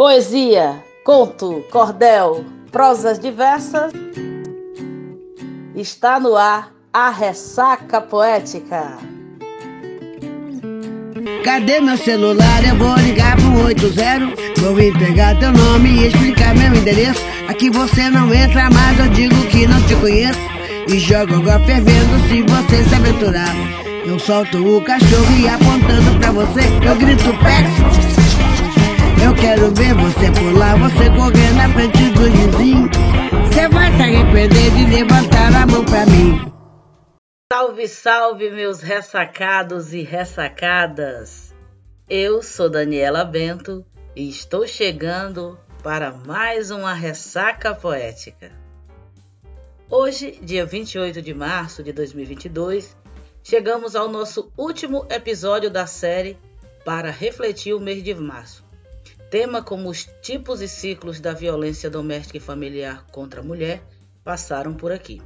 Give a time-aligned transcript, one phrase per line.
[0.00, 3.92] Poesia, conto, cordel, prosas diversas.
[5.76, 8.96] Está no ar a ressaca poética.
[11.44, 12.64] Cadê meu celular?
[12.66, 14.62] Eu vou ligar pro 80.
[14.62, 17.20] Vou entregar teu nome e explicar meu endereço.
[17.46, 20.40] Aqui você não entra, mas eu digo que não te conheço.
[20.88, 23.54] E jogo agora fervendo se você se aventurar.
[24.06, 28.29] Eu solto o cachorro e apontando pra você, eu grito péssimo.
[29.40, 32.90] Quero ver você pular, você correr na frente do vizinho.
[33.46, 36.52] Você vai se arrepender de levantar a mão pra mim.
[37.50, 41.54] Salve, salve, meus ressacados e ressacadas.
[42.06, 43.84] Eu sou Daniela Bento
[44.14, 48.52] e estou chegando para mais uma ressaca poética.
[49.88, 52.94] Hoje, dia 28 de março de 2022,
[53.42, 56.36] chegamos ao nosso último episódio da série
[56.84, 58.69] para refletir o mês de março.
[59.30, 63.80] Tema como os tipos e ciclos da violência doméstica e familiar contra a mulher
[64.24, 65.22] passaram por aqui.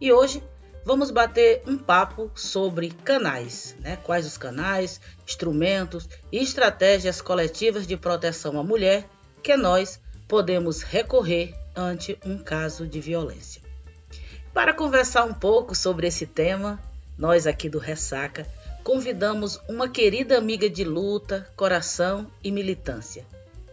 [0.00, 0.42] E hoje
[0.84, 3.98] vamos bater um papo sobre canais, né?
[4.02, 9.08] Quais os canais, instrumentos e estratégias coletivas de proteção à mulher
[9.44, 13.62] que nós podemos recorrer ante um caso de violência.
[14.52, 16.82] Para conversar um pouco sobre esse tema,
[17.16, 18.44] nós aqui do Ressaca
[18.82, 23.24] convidamos uma querida amiga de luta, coração e militância,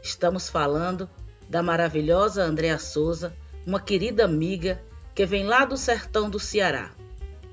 [0.03, 1.09] Estamos falando
[1.47, 3.33] da maravilhosa Andréa Souza,
[3.65, 4.83] uma querida amiga
[5.15, 6.91] que vem lá do sertão do Ceará.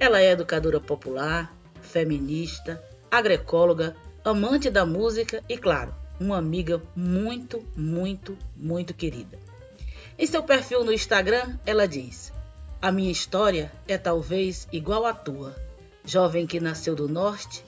[0.01, 8.37] Ela é educadora popular, feminista, agroecóloga, amante da música e, claro, uma amiga muito, muito,
[8.57, 9.39] muito querida.
[10.19, 12.33] Em seu perfil no Instagram, ela diz:
[12.83, 15.55] A minha história é talvez igual à tua,
[16.05, 17.65] jovem que nasceu do norte,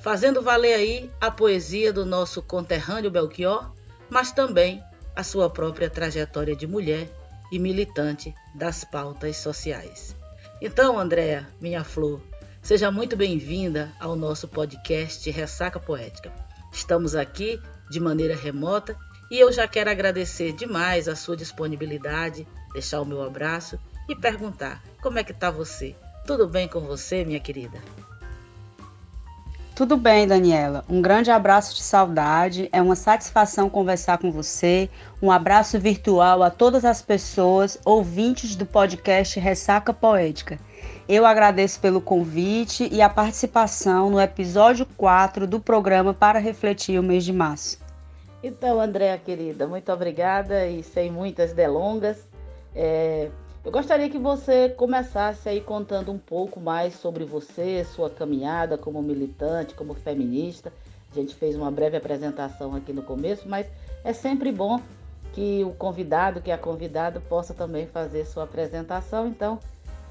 [0.00, 3.70] fazendo valer aí a poesia do nosso conterrâneo Belchior
[4.12, 4.84] mas também
[5.16, 7.10] a sua própria trajetória de mulher
[7.50, 10.14] e militante das pautas sociais.
[10.60, 12.20] Então, Andréa, minha flor,
[12.60, 16.30] seja muito bem-vinda ao nosso podcast Ressaca Poética.
[16.70, 17.58] Estamos aqui
[17.90, 18.94] de maneira remota
[19.30, 23.80] e eu já quero agradecer demais a sua disponibilidade, deixar o meu abraço
[24.10, 25.96] e perguntar como é que está você?
[26.26, 27.80] Tudo bem com você, minha querida?
[29.82, 30.84] Tudo bem, Daniela.
[30.88, 32.68] Um grande abraço de saudade.
[32.70, 34.88] É uma satisfação conversar com você.
[35.20, 40.56] Um abraço virtual a todas as pessoas ouvintes do podcast Ressaca Poética.
[41.08, 47.02] Eu agradeço pelo convite e a participação no episódio 4 do programa para refletir o
[47.02, 47.80] mês de março.
[48.40, 52.28] Então, Andréa querida, muito obrigada e sem muitas delongas.
[52.72, 53.30] É,
[53.64, 59.00] eu gostaria que você começasse aí contando um pouco mais sobre você, sua caminhada como
[59.00, 60.72] militante, como feminista.
[61.10, 63.66] A gente fez uma breve apresentação aqui no começo, mas
[64.02, 64.80] é sempre bom
[65.32, 69.28] que o convidado, que a convidada, possa também fazer sua apresentação.
[69.28, 69.60] Então,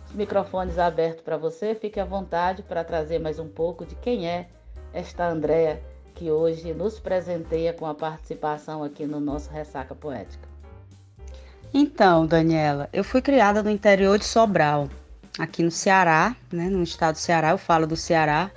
[0.07, 4.29] os microfones abertos para você, fique à vontade para trazer mais um pouco de quem
[4.29, 4.47] é
[4.93, 5.81] esta Andréa
[6.15, 10.50] que hoje nos presenteia com a participação aqui no nosso Ressaca Poética.
[11.73, 14.89] Então, Daniela, eu fui criada no interior de Sobral,
[15.39, 18.51] aqui no Ceará, né, no estado do Ceará, eu falo do Ceará.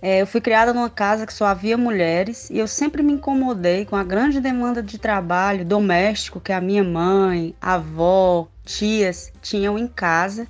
[0.00, 3.84] É, eu fui criada numa casa que só havia mulheres e eu sempre me incomodei
[3.84, 9.88] com a grande demanda de trabalho doméstico que a minha mãe, avó, tias tinham em
[9.88, 10.46] casa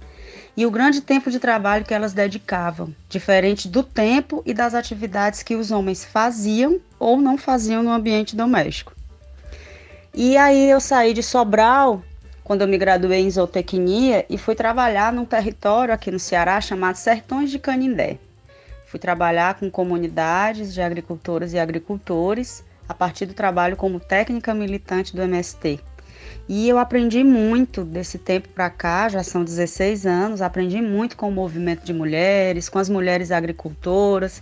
[0.57, 5.43] e o grande tempo de trabalho que elas dedicavam, diferente do tempo e das atividades
[5.43, 8.93] que os homens faziam ou não faziam no ambiente doméstico.
[10.17, 12.01] E aí eu saí de Sobral,
[12.45, 16.95] quando eu me graduei em zootecnia, e fui trabalhar num território aqui no Ceará chamado
[16.95, 18.19] Sertões de Canindé.
[18.87, 25.17] Fui trabalhar com comunidades de agricultoras e agricultores a partir do trabalho como técnica militante
[25.17, 25.81] do MST.
[26.49, 31.29] E eu aprendi muito desse tempo para cá, já são 16 anos, aprendi muito com
[31.29, 34.41] o movimento de mulheres, com as mulheres agricultoras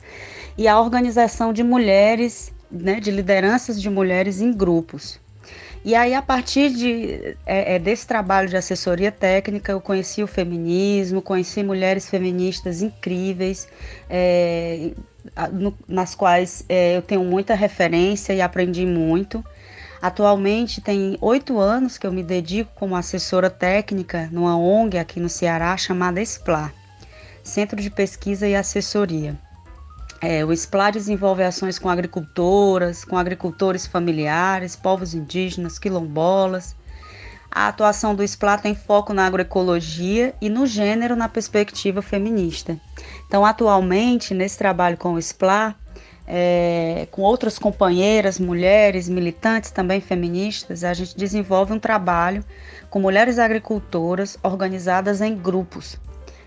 [0.59, 5.22] e a organização de mulheres, né, de lideranças de mulheres em grupos.
[5.85, 10.29] E aí, a partir de, é, é, desse trabalho de assessoria técnica, eu conheci o
[10.29, 13.67] feminismo, conheci mulheres feministas incríveis,
[14.09, 14.93] é,
[15.53, 19.45] no, nas quais é, eu tenho muita referência e aprendi muito.
[20.01, 25.29] Atualmente tem oito anos que eu me dedico como assessora técnica numa ONG aqui no
[25.29, 26.73] Ceará chamada SPLA,
[27.43, 29.37] Centro de Pesquisa e Assessoria.
[30.23, 36.77] É, o SPLA desenvolve ações com agricultoras, com agricultores familiares, povos indígenas, quilombolas.
[37.51, 42.81] A atuação do SPLA tem foco na agroecologia e no gênero na perspectiva feminista.
[43.27, 45.75] Então, atualmente, nesse trabalho com o SPLA,
[46.25, 52.45] é, com outras companheiras, mulheres, militantes também feministas, a gente desenvolve um trabalho
[52.89, 55.99] com mulheres agricultoras organizadas em grupos.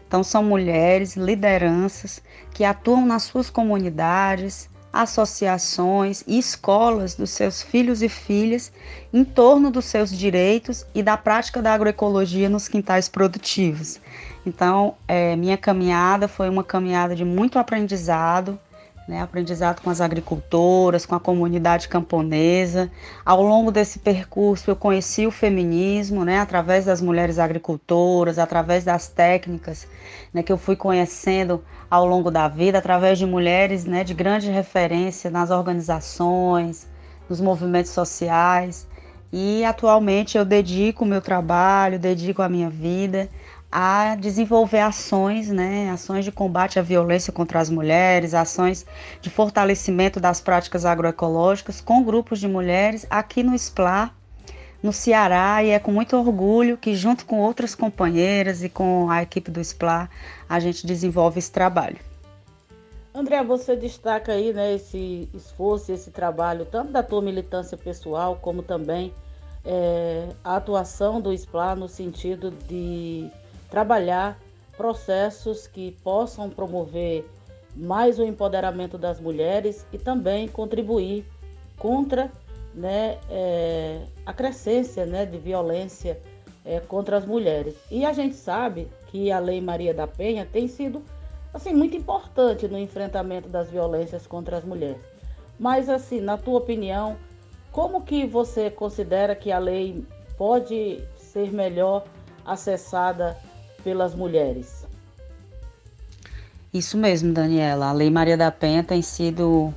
[0.08, 2.22] Então, são mulheres, lideranças
[2.54, 8.72] que atuam nas suas comunidades, associações e escolas dos seus filhos e filhas
[9.14, 14.00] em torno dos seus direitos e da prática da agroecologia nos quintais produtivos.
[14.46, 18.58] Então, é, minha caminhada foi uma caminhada de muito aprendizado,
[19.08, 22.90] né, aprendizado com as agricultoras, com a comunidade camponesa.
[23.24, 29.08] Ao longo desse percurso, eu conheci o feminismo, né, através das mulheres agricultoras, através das
[29.08, 29.88] técnicas
[30.34, 34.50] né, que eu fui conhecendo ao longo da vida, através de mulheres né, de grande
[34.50, 36.88] referência nas organizações,
[37.30, 38.88] nos movimentos sociais.
[39.32, 43.30] E atualmente eu dedico o meu trabalho, dedico a minha vida
[43.78, 48.86] a desenvolver ações, né, ações de combate à violência contra as mulheres, ações
[49.20, 54.12] de fortalecimento das práticas agroecológicas com grupos de mulheres aqui no SPLA,
[54.82, 59.22] no Ceará, e é com muito orgulho que, junto com outras companheiras e com a
[59.22, 60.10] equipe do SPLA,
[60.48, 61.98] a gente desenvolve esse trabalho.
[63.14, 68.64] André, você destaca aí né, esse esforço, esse trabalho, tanto da tua militância pessoal, como
[68.64, 69.14] também
[69.66, 73.30] é, a atuação do SPLA no sentido de
[73.76, 74.40] trabalhar
[74.78, 77.30] processos que possam promover
[77.76, 81.26] mais o empoderamento das mulheres e também contribuir
[81.78, 82.32] contra
[82.74, 86.18] né, é, a crescência né, de violência
[86.64, 87.76] é, contra as mulheres.
[87.92, 91.04] E a gente sabe que a Lei Maria da Penha tem sido
[91.54, 95.04] assim muito importante no enfrentamento das violências contra as mulheres.
[95.60, 97.18] Mas assim, na tua opinião,
[97.74, 100.06] como que você considera que a lei
[100.38, 102.06] pode ser melhor
[102.46, 103.38] acessada
[103.86, 104.84] pelas mulheres.
[106.74, 107.86] Isso mesmo, Daniela.
[107.86, 109.72] A Lei Maria da Penha tem sido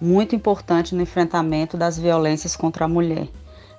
[0.00, 3.26] muito importante no enfrentamento das violências contra a mulher.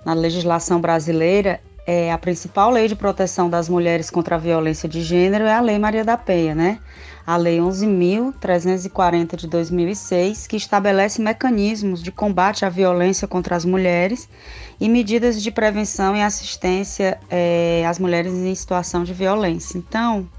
[0.03, 5.01] Na legislação brasileira, é, a principal lei de proteção das mulheres contra a violência de
[5.01, 6.79] gênero é a Lei Maria da Penha, né?
[7.27, 14.29] A Lei 11.340 de 2006, que estabelece mecanismos de combate à violência contra as mulheres
[14.79, 19.77] e medidas de prevenção e assistência é, às mulheres em situação de violência.
[19.77, 20.29] Então,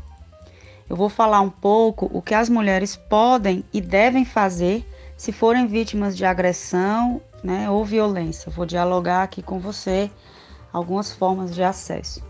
[0.89, 4.87] eu vou falar um pouco o que as mulheres podem e devem fazer
[5.19, 8.51] se forem vítimas de agressão né, ou violência.
[8.51, 10.11] Vou dialogar aqui com você
[10.73, 12.23] algumas formas de acesso.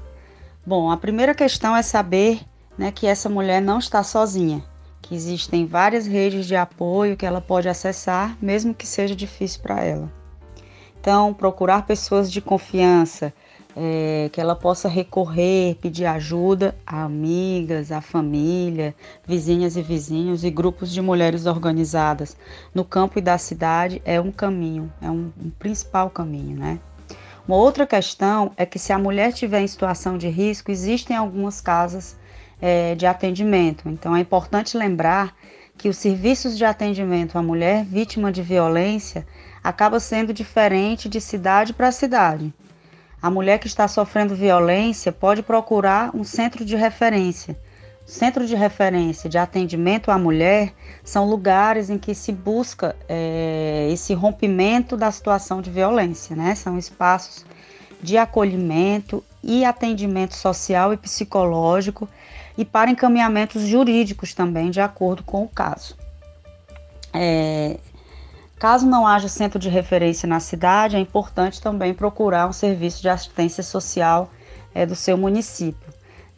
[0.64, 2.40] Bom, a primeira questão é saber
[2.76, 4.62] né, que essa mulher não está sozinha,
[5.00, 9.82] que existem várias redes de apoio que ela pode acessar, mesmo que seja difícil para
[9.82, 10.10] ela.
[11.00, 13.32] Então, procurar pessoas de confiança,
[13.76, 18.94] é, que ela possa recorrer, pedir ajuda a amigas, a família,
[19.26, 22.36] vizinhas e vizinhos e grupos de mulheres organizadas
[22.74, 26.78] no campo e da cidade é um caminho, é um, um principal caminho, né?
[27.46, 31.60] Uma outra questão é que se a mulher estiver em situação de risco, existem algumas
[31.60, 32.16] casas
[32.60, 33.88] é, de atendimento.
[33.88, 35.34] Então é importante lembrar
[35.76, 39.26] que os serviços de atendimento à mulher vítima de violência
[39.62, 42.54] acaba sendo diferente de cidade para cidade.
[43.20, 47.58] A mulher que está sofrendo violência pode procurar um centro de referência.
[48.04, 50.72] Centro de referência de atendimento à mulher
[51.04, 56.54] são lugares em que se busca é, esse rompimento da situação de violência, né?
[56.54, 57.44] São espaços
[58.02, 62.09] de acolhimento e atendimento social e psicológico
[62.59, 65.97] e para encaminhamentos jurídicos também, de acordo com o caso.
[67.14, 67.78] É,
[68.62, 73.09] Caso não haja centro de referência na cidade, é importante também procurar um serviço de
[73.09, 74.30] assistência social
[74.73, 75.92] é, do seu município.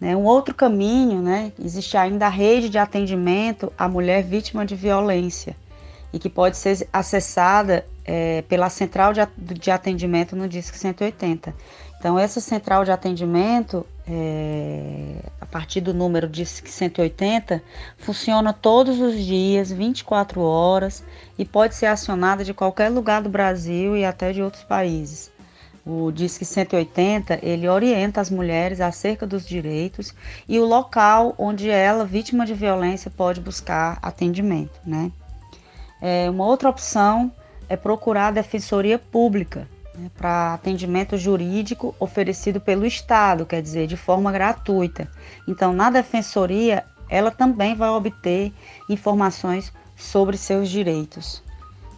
[0.04, 0.14] Né?
[0.14, 5.56] Um outro caminho, né, existe ainda a rede de atendimento à mulher vítima de violência
[6.12, 11.54] e que pode ser acessada é, pela central de, atendimento no Disque 180.
[11.98, 17.62] Então, essa central de atendimento, é, a partir do número de 180,
[17.96, 21.02] funciona todos os dias, 24 horas,
[21.38, 25.32] e pode ser acionada de qualquer lugar do Brasil e até de outros países.
[25.86, 30.14] O Disque 180, ele orienta as mulheres acerca dos direitos
[30.48, 35.12] e o local onde ela, vítima de violência, pode buscar atendimento, né?
[36.00, 37.30] É, uma outra opção
[37.68, 43.96] é procurar a defensoria pública, né, para atendimento jurídico oferecido pelo Estado, quer dizer, de
[43.96, 45.08] forma gratuita.
[45.46, 48.52] Então, na defensoria, ela também vai obter
[48.88, 51.43] informações sobre seus direitos.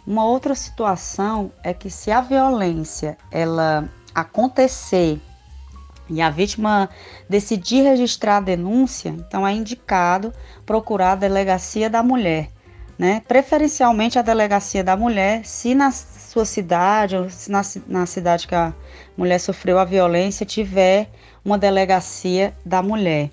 [0.07, 5.21] Uma outra situação é que se a violência ela acontecer
[6.09, 6.89] e a vítima
[7.29, 10.33] decidir registrar a denúncia, então é indicado
[10.65, 12.49] procurar a delegacia da mulher
[12.97, 13.21] né?
[13.27, 18.55] Preferencialmente a delegacia da mulher, se na sua cidade ou se na, na cidade que
[18.55, 18.73] a
[19.15, 21.09] mulher sofreu a violência tiver
[21.45, 23.29] uma delegacia da mulher,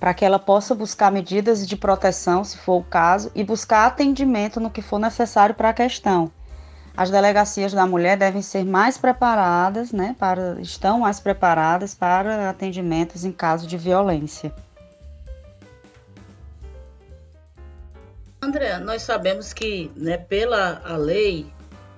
[0.00, 4.58] para que ela possa buscar medidas de proteção, se for o caso, e buscar atendimento
[4.58, 6.32] no que for necessário para a questão.
[6.96, 13.26] As delegacias da mulher devem ser mais preparadas, né, para, estão mais preparadas para atendimentos
[13.26, 14.52] em caso de violência.
[18.42, 21.52] André, nós sabemos que, né, pela a lei,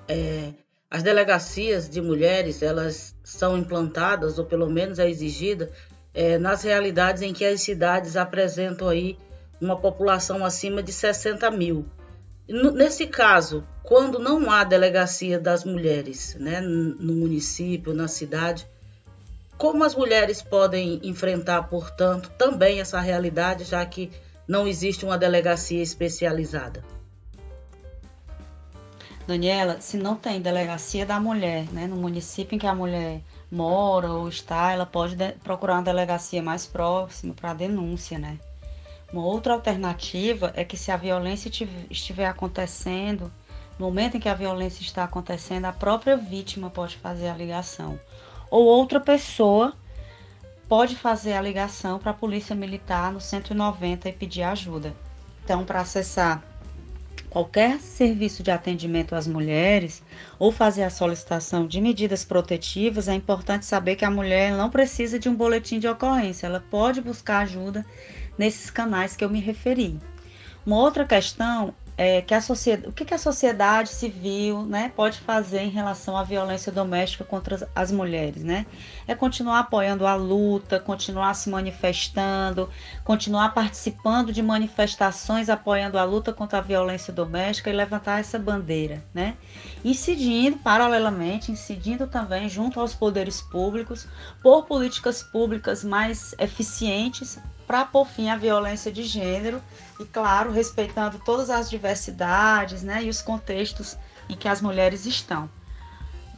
[0.08, 0.50] é,
[0.90, 5.70] as delegacias de mulheres elas são implantadas ou pelo menos é exigida
[6.14, 9.18] é, nas realidades em que as cidades apresentam aí
[9.60, 11.86] uma população acima de 60 mil.
[12.48, 18.66] Nesse caso, quando não há delegacia das mulheres né, no município, na cidade,
[19.56, 24.10] como as mulheres podem enfrentar, portanto, também essa realidade, já que
[24.46, 26.82] não existe uma delegacia especializada?
[29.26, 34.10] Daniela, se não tem delegacia da mulher, né, no município em que a mulher mora
[34.10, 38.38] ou está, ela pode procurar uma delegacia mais próxima para denúncia, né?
[39.12, 41.50] Uma outra alternativa é que se a violência
[41.90, 43.30] estiver acontecendo,
[43.78, 48.00] no momento em que a violência está acontecendo, a própria vítima pode fazer a ligação.
[48.50, 49.74] Ou outra pessoa
[50.66, 54.94] pode fazer a ligação para a Polícia Militar no 190 e pedir ajuda.
[55.44, 56.42] Então, para acessar
[57.32, 60.02] qualquer serviço de atendimento às mulheres
[60.38, 65.18] ou fazer a solicitação de medidas protetivas, é importante saber que a mulher não precisa
[65.18, 67.86] de um boletim de ocorrência, ela pode buscar ajuda
[68.36, 69.98] nesses canais que eu me referi.
[70.66, 75.18] Uma outra questão é, que a sociedade, o que, que a sociedade civil né, pode
[75.20, 78.66] fazer em relação à violência doméstica contra as mulheres, né?
[79.06, 82.68] É continuar apoiando a luta, continuar se manifestando,
[83.04, 89.04] continuar participando de manifestações apoiando a luta contra a violência doméstica e levantar essa bandeira,
[89.12, 89.36] né?
[89.84, 94.08] Incidindo paralelamente, incidindo também junto aos poderes públicos
[94.42, 97.38] por políticas públicas mais eficientes
[97.72, 99.58] para pôr fim à violência de gênero
[99.98, 103.96] e, claro, respeitando todas as diversidades né, e os contextos
[104.28, 105.48] em que as mulheres estão.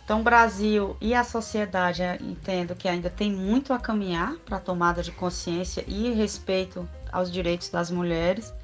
[0.04, 4.58] Então, o Brasil e a sociedade eh, entendo que ainda tem muito a caminhar para
[4.58, 8.54] a tomada de consciência e respeito aos direitos das mulheres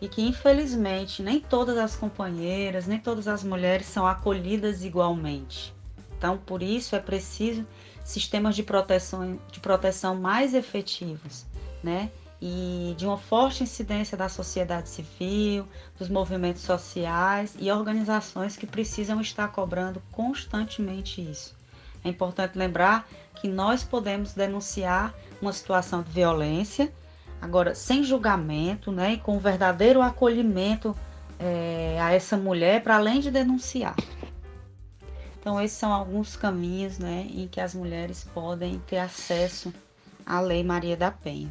[0.00, 5.72] e que, infelizmente, nem todas as companheiras, nem todas as mulheres são acolhidas igualmente.
[6.18, 7.64] Então, por isso é preciso
[8.04, 11.46] sistemas de proteção, de proteção mais efetivos
[11.86, 12.10] né?
[12.42, 15.66] E de uma forte incidência da sociedade civil,
[15.98, 21.56] dos movimentos sociais e organizações que precisam estar cobrando constantemente isso.
[22.04, 26.92] É importante lembrar que nós podemos denunciar uma situação de violência,
[27.40, 30.94] agora sem julgamento, né, e com verdadeiro acolhimento
[31.38, 33.94] é, a essa mulher, para além de denunciar.
[35.38, 39.72] Então, esses são alguns caminhos né, em que as mulheres podem ter acesso
[40.26, 41.50] à Lei Maria da Penha.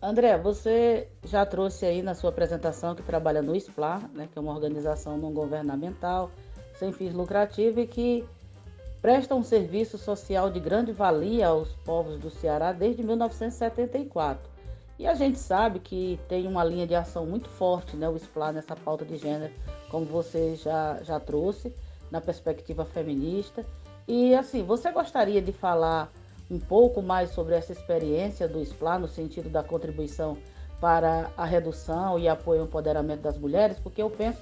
[0.00, 4.40] André, você já trouxe aí na sua apresentação que trabalha no SPLA, né, que é
[4.40, 6.30] uma organização não governamental,
[6.78, 8.24] sem fins lucrativos e que
[9.02, 14.48] presta um serviço social de grande valia aos povos do Ceará desde 1974.
[14.98, 18.52] E a gente sabe que tem uma linha de ação muito forte, né, o SPLA,
[18.52, 19.52] nessa pauta de gênero,
[19.90, 21.74] como você já, já trouxe,
[22.10, 23.64] na perspectiva feminista.
[24.06, 26.12] E assim, você gostaria de falar
[26.50, 30.38] um pouco mais sobre essa experiência do SPLA no sentido da contribuição
[30.80, 34.38] para a redução e apoio ao empoderamento das mulheres, porque eu penso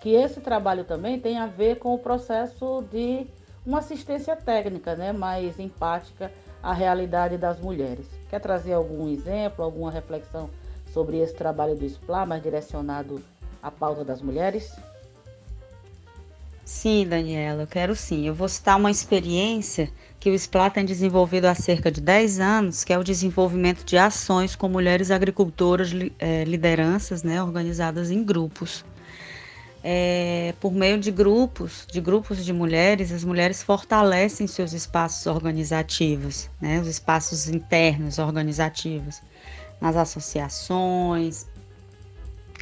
[0.00, 3.26] que esse trabalho também tem a ver com o processo de
[3.64, 6.30] uma assistência técnica, né, mais empática
[6.62, 8.06] à realidade das mulheres.
[8.28, 10.50] Quer trazer algum exemplo, alguma reflexão
[10.92, 13.22] sobre esse trabalho do SPLA, mais direcionado
[13.62, 14.74] à pauta das mulheres?
[16.64, 18.26] Sim, Daniela, eu quero sim.
[18.26, 19.90] Eu vou citar uma experiência
[20.24, 23.98] que o SPLA tem desenvolvido há cerca de 10 anos, que é o desenvolvimento de
[23.98, 28.86] ações com mulheres agricultoras, é, lideranças né, organizadas em grupos.
[29.82, 36.48] É, por meio de grupos, de grupos de mulheres, as mulheres fortalecem seus espaços organizativos,
[36.58, 39.20] né, os espaços internos organizativos,
[39.78, 41.46] nas associações,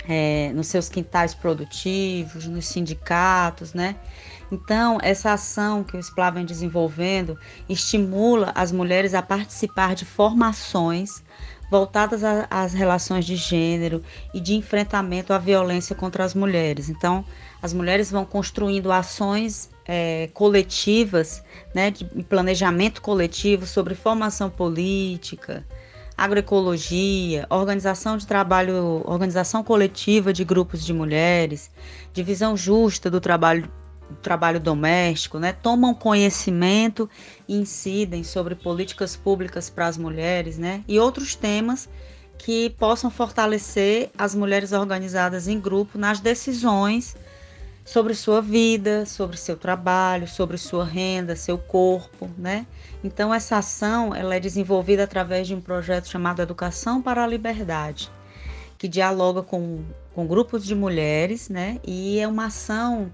[0.09, 3.95] é, nos seus quintais produtivos, nos sindicatos, né?
[4.52, 7.38] Então, essa ação que o SPLA vem desenvolvendo
[7.71, 11.25] estimula as mulheres a participar de formações
[11.71, 14.02] voltadas às relações de gênero
[14.35, 16.90] e de enfrentamento à violência contra as mulheres.
[16.90, 17.25] Então,
[17.62, 21.42] as mulheres vão construindo ações é, coletivas,
[21.75, 25.64] né, de planejamento coletivo sobre formação política,
[26.14, 31.71] agroecologia, organização de trabalho, organização coletiva de grupos de mulheres,
[32.12, 33.66] divisão justa do trabalho
[34.23, 37.09] trabalho doméstico, né, tomam conhecimento
[37.49, 41.88] e incidem sobre políticas públicas para as mulheres, né, e outros temas
[42.38, 47.16] que possam fortalecer as mulheres organizadas em grupo nas decisões
[47.85, 52.66] sobre sua vida, sobre seu trabalho, sobre sua renda, seu corpo, né?
[53.02, 58.11] Então essa ação ela é desenvolvida através de um projeto chamado Educação para a Liberdade,
[58.78, 61.78] que dialoga com, com grupos de mulheres, né?
[61.85, 63.12] E é uma ação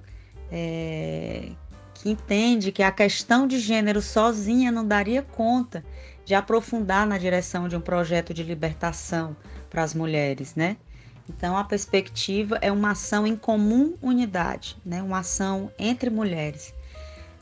[0.50, 1.50] é,
[1.94, 5.84] que entende que a questão de gênero sozinha não daria conta
[6.24, 9.36] de aprofundar na direção de um projeto de libertação
[9.70, 10.76] para as mulheres, né?
[11.28, 15.02] Então a perspectiva é uma ação em comum unidade, né?
[15.02, 16.74] Uma ação entre mulheres.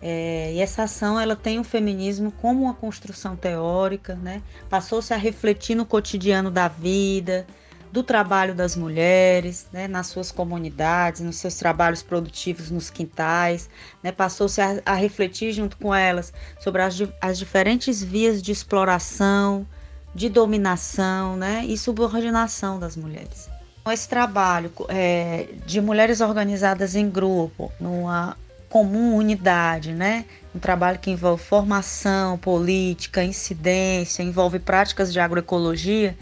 [0.00, 4.42] É, e essa ação ela tem o feminismo como uma construção teórica, né?
[4.68, 7.46] Passou-se a refletir no cotidiano da vida,
[7.92, 13.68] do trabalho das mulheres, né, nas suas comunidades, nos seus trabalhos produtivos nos quintais,
[14.02, 19.66] né, passou-se a, a, refletir junto com elas sobre as, as diferentes vias de exploração,
[20.14, 23.48] de dominação né, e subordinação das mulheres.
[23.80, 28.36] Então, esse trabalho é, de mulheres organizadas em grupo, numa
[28.68, 30.24] comum unidade, né?
[30.54, 36.16] Um trabalho que envolve formação política, incidência, envolve práticas de agroecologia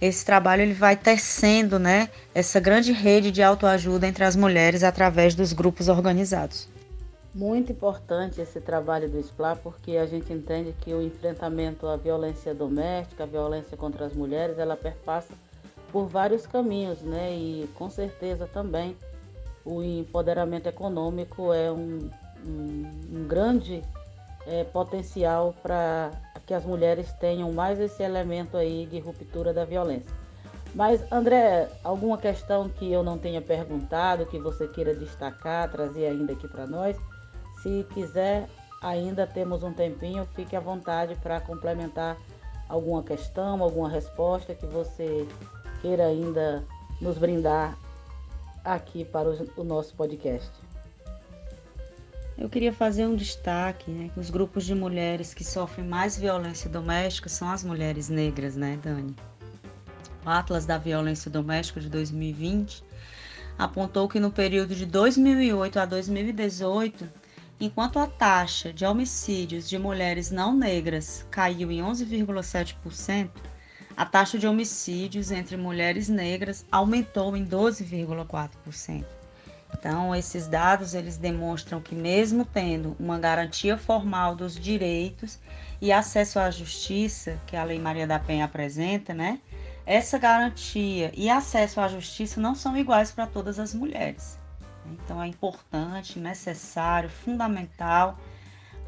[0.00, 5.34] esse trabalho ele vai tecendo né, essa grande rede de autoajuda entre as mulheres através
[5.34, 6.68] dos grupos organizados.
[7.34, 12.54] Muito importante esse trabalho do SPLA, porque a gente entende que o enfrentamento à violência
[12.54, 15.34] doméstica, a violência contra as mulheres, ela perpassa
[15.90, 17.34] por vários caminhos, né?
[17.34, 18.96] E com certeza também
[19.64, 22.08] o empoderamento econômico é um,
[22.46, 22.82] um,
[23.12, 23.82] um grande
[24.46, 26.12] é, potencial para
[26.46, 30.14] que as mulheres tenham mais esse elemento aí de ruptura da violência.
[30.74, 36.32] Mas, André, alguma questão que eu não tenha perguntado, que você queira destacar, trazer ainda
[36.32, 36.96] aqui para nós?
[37.62, 38.48] Se quiser,
[38.82, 42.16] ainda temos um tempinho, fique à vontade para complementar
[42.68, 45.26] alguma questão, alguma resposta que você
[45.80, 46.64] queira ainda
[47.00, 47.78] nos brindar
[48.64, 50.63] aqui para o nosso podcast.
[52.36, 56.68] Eu queria fazer um destaque, né, que os grupos de mulheres que sofrem mais violência
[56.68, 59.14] doméstica são as mulheres negras, né, Dani?
[60.26, 62.82] O Atlas da Violência Doméstica de 2020
[63.56, 67.08] apontou que no período de 2008 a 2018,
[67.60, 73.30] enquanto a taxa de homicídios de mulheres não negras caiu em 11,7%,
[73.96, 79.04] a taxa de homicídios entre mulheres negras aumentou em 12,4%.
[79.78, 85.38] Então, esses dados eles demonstram que mesmo tendo uma garantia formal dos direitos
[85.80, 89.40] e acesso à justiça, que a Lei Maria da Penha apresenta, né?
[89.84, 94.38] Essa garantia e acesso à justiça não são iguais para todas as mulheres.
[94.86, 98.18] Então é importante, necessário, fundamental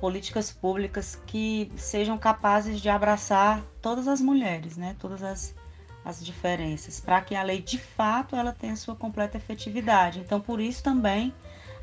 [0.01, 4.95] políticas públicas que sejam capazes de abraçar todas as mulheres, né?
[4.99, 5.55] Todas as
[6.07, 10.21] as diferenças, para que a lei de fato ela tenha sua completa efetividade.
[10.21, 11.35] Então, por isso também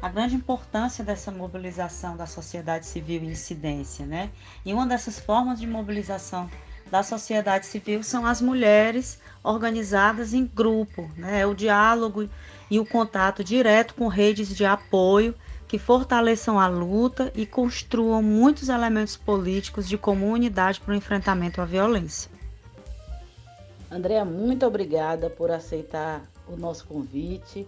[0.01, 4.31] a grande importância dessa mobilização da sociedade civil em incidência, né?
[4.65, 6.49] E uma dessas formas de mobilização
[6.89, 11.41] da sociedade civil são as mulheres organizadas em grupo, né?
[11.41, 12.29] É o diálogo
[12.71, 15.35] e o contato direto com redes de apoio
[15.67, 21.65] que fortaleçam a luta e construam muitos elementos políticos de comunidade para o enfrentamento à
[21.65, 22.31] violência.
[23.93, 27.67] Andréa, muito obrigada por aceitar o nosso convite.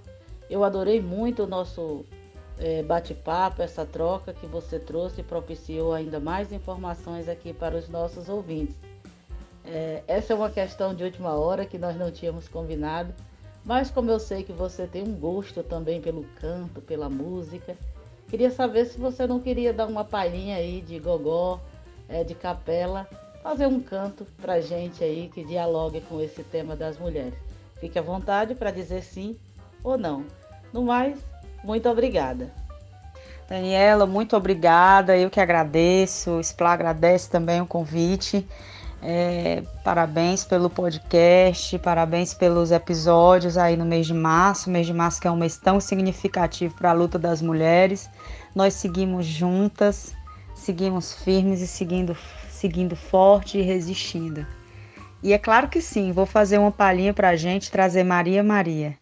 [0.50, 2.04] Eu adorei muito o nosso
[2.58, 7.88] é, bate-papo, essa troca que você trouxe e propiciou ainda mais informações aqui para os
[7.88, 8.76] nossos ouvintes.
[9.64, 13.14] É, essa é uma questão de última hora que nós não tínhamos combinado,
[13.64, 17.78] mas como eu sei que você tem um gosto também pelo canto, pela música,
[18.28, 21.60] queria saber se você não queria dar uma palhinha aí de gogó,
[22.10, 23.08] é, de capela
[23.46, 27.36] fazer um canto para gente aí que dialogue com esse tema das mulheres.
[27.80, 29.38] Fique à vontade para dizer sim
[29.84, 30.26] ou não.
[30.74, 31.20] No mais,
[31.64, 32.52] muito obrigada.
[33.48, 35.16] Daniela, muito obrigada.
[35.16, 36.32] Eu que agradeço.
[36.32, 38.48] O SPLA agradece também o convite.
[39.00, 44.72] É, parabéns pelo podcast, parabéns pelos episódios aí no mês de março.
[44.72, 48.10] mês de março que é um mês tão significativo para a luta das mulheres.
[48.56, 50.16] Nós seguimos juntas,
[50.56, 52.18] seguimos firmes e seguindo
[52.56, 54.46] seguindo forte e resistindo.
[55.22, 58.98] E é claro que sim, vou fazer uma palhinha para a gente trazer Maria Maria.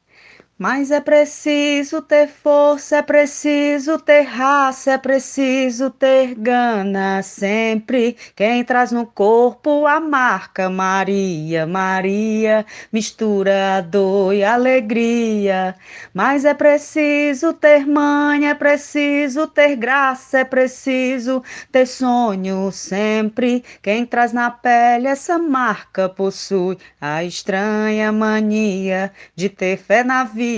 [0.64, 8.16] Mas é preciso ter força, é preciso ter raça, é preciso ter gana sempre.
[8.34, 15.76] Quem traz no corpo a marca Maria, Maria, mistura a dor e alegria.
[16.14, 23.66] Mas é preciso ter mãe, é preciso ter graça, é preciso ter sonho sempre.
[23.82, 30.53] Quem traz na pele essa marca possui a estranha mania de ter fé na vida.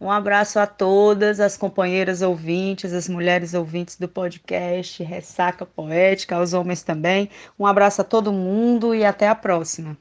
[0.00, 6.52] Um abraço a todas as companheiras ouvintes, as mulheres ouvintes do podcast Ressaca Poética, aos
[6.52, 7.28] homens também.
[7.58, 9.98] Um abraço a todo mundo e até a próxima.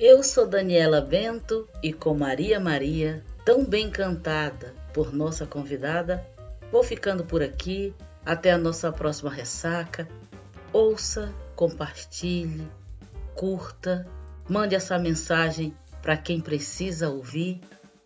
[0.00, 6.24] Eu sou Daniela Bento e com Maria Maria, tão bem cantada por nossa convidada,
[6.72, 7.94] vou ficando por aqui.
[8.24, 10.06] Até a nossa próxima ressaca.
[10.70, 12.68] Ouça, compartilhe,
[13.34, 14.06] curta,
[14.46, 17.60] mande essa mensagem para quem precisa ouvir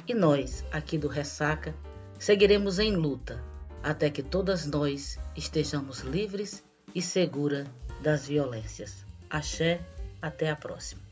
[0.06, 1.74] e nós, aqui do Ressaca,
[2.18, 3.42] seguiremos em luta
[3.82, 6.62] até que todas nós estejamos livres
[6.94, 7.66] e seguras
[8.00, 9.04] das violências.
[9.28, 9.80] Axé,
[10.20, 11.02] até a próxima.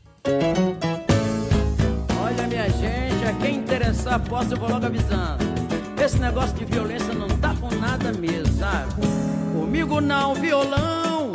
[2.23, 5.43] Olha, minha gente, a quem interessar, posso, eu vou logo avisando.
[6.03, 8.93] Esse negócio de violência não tá com nada mesmo, sabe?
[9.53, 11.31] Comigo não, violão.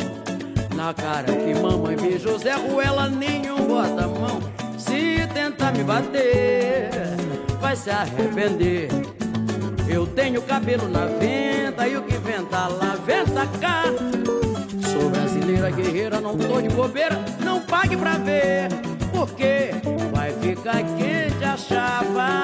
[0.75, 4.41] Na cara que mamãe me José Ruela nenhum bota a mão.
[4.79, 6.91] Se tentar me bater,
[7.61, 8.89] vai se arrepender.
[9.89, 13.85] Eu tenho cabelo na venda e o que venta lá, venta cá.
[14.93, 18.69] Sou brasileira guerreira, não tô de bobeira, não pague pra ver,
[19.13, 19.71] porque
[20.13, 22.43] vai ficar quente a chapa.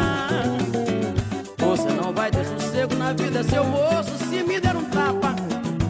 [1.59, 5.35] Você não vai ter sossego na vida, seu moço, se me der um tapa.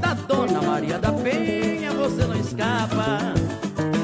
[0.01, 3.02] Da dona Maria da Penha, você não escapa.